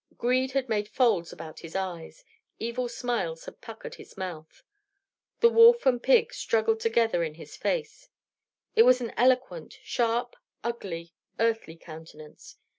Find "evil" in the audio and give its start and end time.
2.57-2.89